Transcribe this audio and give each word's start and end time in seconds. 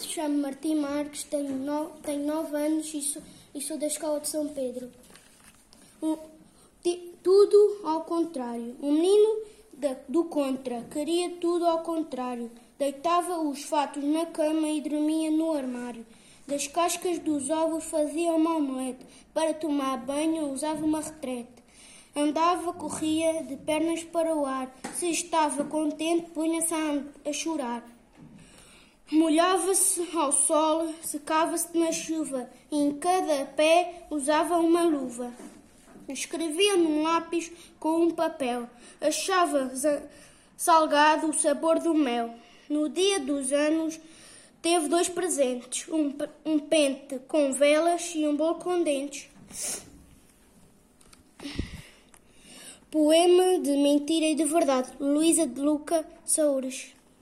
chamo 0.00 0.38
Martim 0.42 0.76
Marques, 0.76 1.24
tenho, 1.24 1.56
no, 1.56 1.90
tenho 2.02 2.26
nove 2.26 2.56
anos 2.56 2.92
e 2.94 3.02
sou, 3.02 3.22
e 3.54 3.60
sou 3.60 3.78
da 3.78 3.86
Escola 3.86 4.20
de 4.20 4.28
São 4.28 4.48
Pedro. 4.48 4.90
Um, 6.02 6.16
ti- 6.82 7.14
tudo 7.22 7.80
ao 7.84 8.02
contrário. 8.04 8.76
O 8.80 8.90
menino 8.92 9.38
da- 9.72 9.96
do 10.08 10.24
contra 10.24 10.82
queria 10.90 11.30
tudo 11.40 11.66
ao 11.66 11.80
contrário. 11.82 12.50
Deitava 12.78 13.38
os 13.40 13.62
fatos 13.62 14.02
na 14.02 14.26
cama 14.26 14.68
e 14.68 14.80
dormia 14.80 15.30
no 15.30 15.52
armário. 15.52 16.04
Das 16.46 16.66
cascas 16.66 17.18
dos 17.20 17.48
ovos 17.50 17.84
fazia 17.84 18.32
uma 18.32 18.56
omelete. 18.56 19.06
Para 19.32 19.54
tomar 19.54 19.96
banho 19.98 20.52
usava 20.52 20.84
uma 20.84 21.00
retrete. 21.00 21.62
Andava, 22.14 22.72
corria 22.72 23.42
de 23.44 23.56
pernas 23.56 24.02
para 24.02 24.34
o 24.34 24.44
ar. 24.44 24.70
Se 24.96 25.08
estava 25.10 25.64
contente, 25.64 26.30
punha-se 26.32 26.74
a, 26.74 27.02
a 27.30 27.32
chorar. 27.32 27.82
Molhava-se 29.12 30.08
ao 30.16 30.32
sol, 30.32 30.94
secava-se 31.02 31.76
na 31.76 31.92
chuva, 31.92 32.48
e 32.70 32.76
em 32.76 32.94
cada 32.94 33.44
pé 33.44 34.06
usava 34.10 34.56
uma 34.56 34.84
luva. 34.84 35.30
Escrevia 36.08 36.78
num 36.78 37.02
lápis 37.02 37.52
com 37.78 38.04
um 38.04 38.10
papel, 38.10 38.66
achava 38.98 39.70
salgado 40.56 41.28
o 41.28 41.34
sabor 41.34 41.78
do 41.78 41.94
mel. 41.94 42.34
No 42.70 42.88
dia 42.88 43.20
dos 43.20 43.52
anos, 43.52 44.00
teve 44.62 44.88
dois 44.88 45.10
presentes: 45.10 45.86
um, 45.88 46.14
um 46.46 46.58
pente 46.58 47.18
com 47.28 47.52
velas 47.52 48.14
e 48.14 48.26
um 48.26 48.34
bolo 48.34 48.54
com 48.54 48.82
dentes. 48.82 49.28
Poema 52.90 53.58
de 53.58 53.76
mentira 53.76 54.24
e 54.24 54.34
de 54.34 54.44
verdade, 54.44 54.90
Luísa 54.98 55.46
de 55.46 55.60
Luca 55.60 56.02
Saúres. 56.24 56.94